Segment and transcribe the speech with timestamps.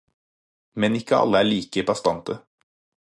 [0.85, 2.39] Men ikke alle er like bastante.